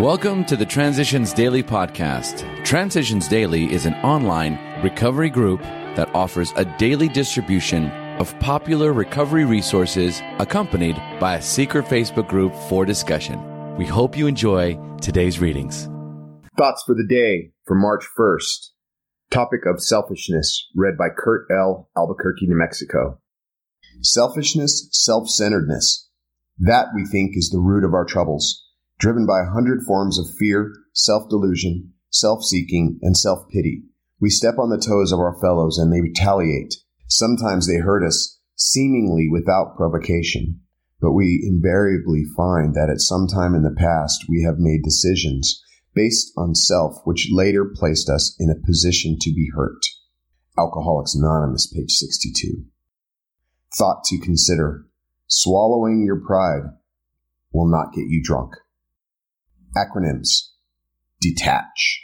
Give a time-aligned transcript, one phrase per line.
[0.00, 2.64] Welcome to the Transitions Daily podcast.
[2.64, 9.44] Transitions Daily is an online recovery group that offers a daily distribution of popular recovery
[9.44, 13.76] resources accompanied by a secret Facebook group for discussion.
[13.76, 15.88] We hope you enjoy today's readings.
[16.58, 18.70] Thoughts for the day for March 1st.
[19.30, 21.88] Topic of selfishness, read by Kurt L.
[21.96, 23.20] Albuquerque, New Mexico.
[24.02, 26.10] Selfishness, self centeredness.
[26.58, 28.63] That, we think, is the root of our troubles
[29.04, 33.82] driven by a hundred forms of fear, self delusion, self seeking, and self pity.
[34.18, 36.76] We step on the toes of our fellows and they retaliate.
[37.06, 40.60] Sometimes they hurt us, seemingly without provocation.
[41.02, 45.62] But we invariably find that at some time in the past we have made decisions
[45.94, 49.82] based on self which later placed us in a position to be hurt.
[50.58, 52.64] Alcoholics Anonymous, page 62.
[53.76, 54.86] Thought to consider.
[55.26, 56.70] Swallowing your pride
[57.52, 58.54] will not get you drunk.
[59.76, 60.50] Acronyms.
[61.20, 62.02] Detach.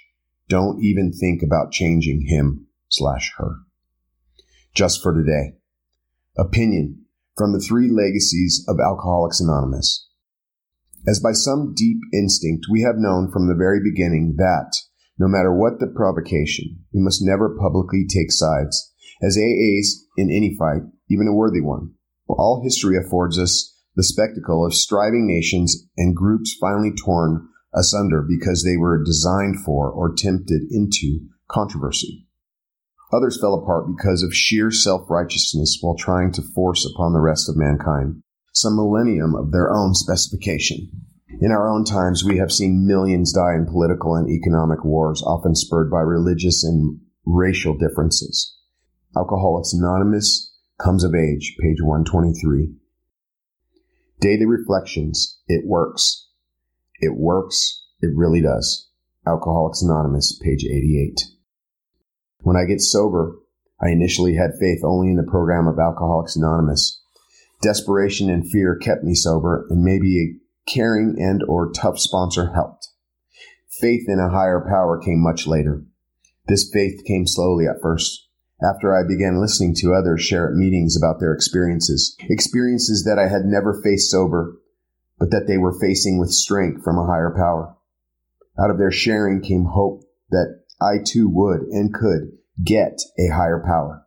[0.49, 3.59] Don't even think about changing him slash her.
[4.75, 5.57] Just for today.
[6.37, 7.05] Opinion
[7.37, 10.09] from the three legacies of Alcoholics Anonymous.
[11.07, 14.73] As by some deep instinct, we have known from the very beginning that,
[15.19, 20.57] no matter what the provocation, we must never publicly take sides, as AAs in any
[20.59, 21.93] fight, even a worthy one.
[22.29, 28.65] All history affords us the spectacle of striving nations and groups finally torn asunder because
[28.65, 32.27] they were designed for or tempted into controversy.
[33.13, 37.57] Others fell apart because of sheer self-righteousness while trying to force upon the rest of
[37.57, 40.91] mankind some millennium of their own specification.
[41.41, 45.55] In our own times, we have seen millions die in political and economic wars, often
[45.55, 48.57] spurred by religious and racial differences.
[49.17, 52.75] Alcoholics Anonymous comes of age, page 123.
[54.21, 55.41] Daily reflections.
[55.47, 56.30] It works.
[57.01, 57.85] It works.
[58.01, 58.89] It really does.
[59.27, 61.21] Alcoholics Anonymous, page 88.
[62.41, 63.37] When I get sober,
[63.81, 67.01] I initially had faith only in the program of Alcoholics Anonymous.
[67.63, 72.89] Desperation and fear kept me sober, and maybe a caring and or tough sponsor helped.
[73.81, 75.83] Faith in a higher power came much later.
[76.47, 78.29] This faith came slowly at first,
[78.63, 83.29] after I began listening to others share at meetings about their experiences, experiences that I
[83.29, 84.57] had never faced sober,
[85.21, 87.77] but that they were facing with strength from a higher power.
[88.59, 92.33] Out of their sharing came hope that I too would and could
[92.65, 94.07] get a higher power.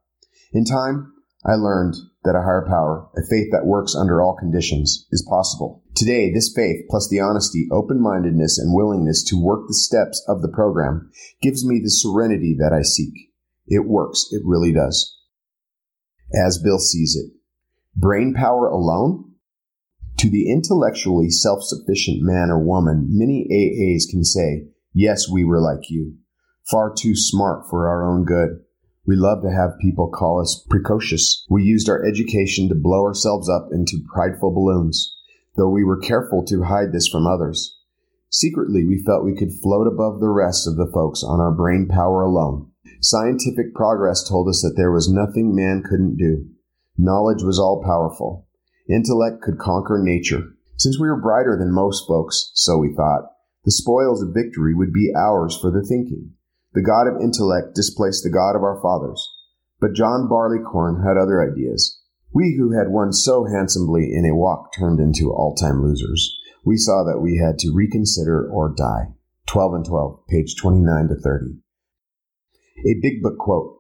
[0.51, 1.13] In time,
[1.46, 5.84] I learned that a higher power, a faith that works under all conditions, is possible.
[5.96, 10.47] Today, this faith, plus the honesty, open-mindedness, and willingness to work the steps of the
[10.47, 13.13] program, gives me the serenity that I seek.
[13.68, 14.28] It works.
[14.31, 15.18] It really does.
[16.34, 17.34] As Bill sees it.
[17.95, 19.32] Brain power alone?
[20.23, 25.89] To the intellectually self-sufficient man or woman, many AAs can say, yes, we were like
[25.89, 26.13] you.
[26.72, 28.62] Far too smart for our own good.
[29.06, 31.45] We love to have people call us precocious.
[31.50, 35.13] We used our education to blow ourselves up into prideful balloons,
[35.57, 37.78] though we were careful to hide this from others.
[38.29, 41.85] Secretly, we felt we could float above the rest of the folks on our brain
[41.89, 42.72] power alone.
[43.01, 46.45] Scientific progress told us that there was nothing man couldn't do.
[46.97, 48.47] Knowledge was all powerful.
[48.89, 50.55] Intellect could conquer nature.
[50.77, 53.29] Since we were brighter than most folks, so we thought,
[53.63, 56.33] the spoils of victory would be ours for the thinking.
[56.73, 59.25] The God of intellect displaced the God of our fathers.
[59.79, 62.01] But John Barleycorn had other ideas.
[62.33, 66.38] We who had won so handsomely in a walk turned into all-time losers.
[66.65, 69.13] We saw that we had to reconsider or die.
[69.47, 71.45] 12 and 12, page 29 to 30.
[72.85, 73.77] A big book quote.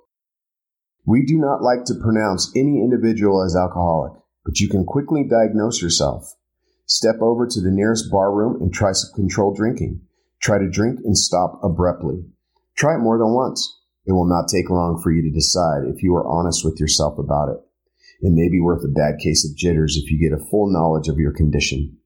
[1.05, 5.81] We do not like to pronounce any individual as alcoholic but you can quickly diagnose
[5.81, 6.35] yourself.
[6.85, 10.01] Step over to the nearest bar room and try some controlled drinking.
[10.41, 12.25] Try to drink and stop abruptly.
[12.75, 13.79] Try it more than once.
[14.05, 17.17] It will not take long for you to decide if you are honest with yourself
[17.17, 17.59] about it.
[18.21, 21.07] It may be worth a bad case of jitters if you get a full knowledge
[21.07, 21.97] of your condition.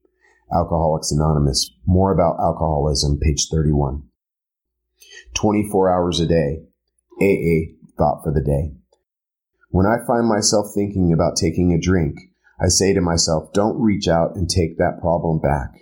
[0.52, 1.70] Alcoholics Anonymous.
[1.86, 4.02] More about alcoholism, page 31.
[5.34, 6.62] 24 hours a day.
[7.20, 8.72] AA thought for the day.
[9.70, 12.16] When I find myself thinking about taking a drink,
[12.60, 15.80] I say to myself, don't reach out and take that problem back.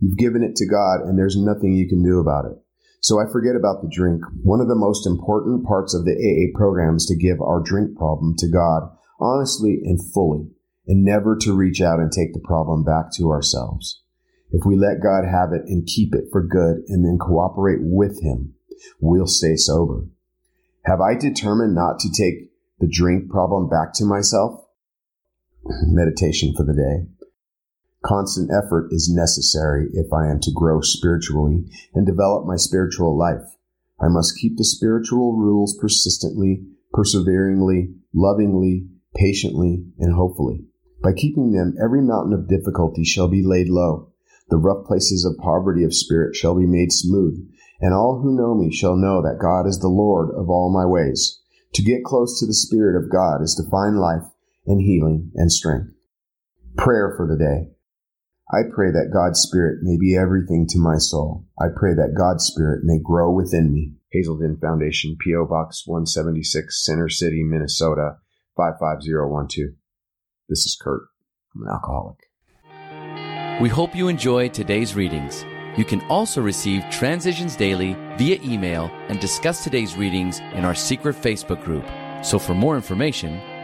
[0.00, 2.58] You've given it to God and there's nothing you can do about it.
[3.00, 4.22] So I forget about the drink.
[4.42, 7.96] One of the most important parts of the AA program is to give our drink
[7.96, 8.90] problem to God
[9.20, 10.50] honestly and fully
[10.86, 14.02] and never to reach out and take the problem back to ourselves.
[14.50, 18.22] If we let God have it and keep it for good and then cooperate with
[18.22, 18.54] Him,
[19.00, 20.06] we'll stay sober.
[20.84, 24.65] Have I determined not to take the drink problem back to myself?
[25.88, 27.10] Meditation for the day.
[28.04, 33.42] Constant effort is necessary if I am to grow spiritually and develop my spiritual life.
[34.00, 38.86] I must keep the spiritual rules persistently, perseveringly, lovingly,
[39.16, 40.66] patiently, and hopefully.
[41.02, 44.12] By keeping them, every mountain of difficulty shall be laid low.
[44.50, 47.44] The rough places of poverty of spirit shall be made smooth,
[47.80, 50.86] and all who know me shall know that God is the Lord of all my
[50.86, 51.40] ways.
[51.74, 54.22] To get close to the Spirit of God is to find life
[54.66, 55.90] and healing and strength.
[56.76, 57.72] Prayer for the day.
[58.52, 61.46] I pray that God's Spirit may be everything to my soul.
[61.58, 63.94] I pray that God's Spirit may grow within me.
[64.12, 65.46] Hazelden Foundation, P.O.
[65.46, 68.18] Box 176, Center City, Minnesota,
[68.56, 69.74] 55012.
[70.48, 71.08] This is Kurt.
[71.54, 72.18] I'm an alcoholic.
[73.60, 75.44] We hope you enjoy today's readings.
[75.76, 81.16] You can also receive Transitions Daily via email and discuss today's readings in our secret
[81.16, 81.84] Facebook group.
[82.24, 83.40] So for more information,